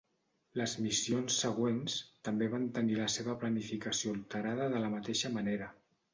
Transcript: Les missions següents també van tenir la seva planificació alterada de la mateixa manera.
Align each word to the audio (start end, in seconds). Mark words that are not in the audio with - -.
Les 0.59 0.71
missions 0.85 1.37
següents 1.43 1.97
també 2.29 2.47
van 2.55 2.65
tenir 2.79 2.97
la 3.01 3.11
seva 3.17 3.37
planificació 3.45 4.17
alterada 4.17 4.69
de 4.75 4.83
la 4.87 4.93
mateixa 4.97 5.35
manera. 5.39 5.71